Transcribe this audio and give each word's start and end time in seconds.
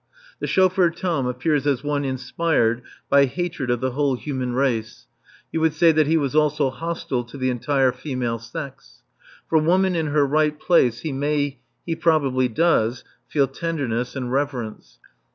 The 0.39 0.47
chauffeur 0.47 0.89
Tom 0.89 1.27
appears 1.27 1.67
as 1.67 1.83
one 1.83 2.03
inspired 2.03 2.81
by 3.07 3.25
hatred 3.25 3.69
of 3.69 3.81
the 3.81 3.91
whole 3.91 4.15
human 4.15 4.53
race. 4.53 5.05
You 5.51 5.61
would 5.61 5.73
say 5.75 5.91
that 5.91 6.07
he 6.07 6.17
was 6.17 6.35
also 6.35 6.71
hostile 6.71 7.23
to 7.25 7.37
the 7.37 7.51
entire 7.51 7.91
female 7.91 8.39
sex. 8.39 9.03
For 9.47 9.59
Woman 9.59 9.95
in 9.95 10.07
her 10.07 10.25
right 10.25 10.59
place 10.59 11.01
he 11.01 11.11
may, 11.11 11.59
he 11.85 11.95
probably 11.95 12.47
does, 12.47 13.03
feel 13.29 13.45
tenderness 13.47 14.15
and 14.15 14.31
reverence. 14.31 14.97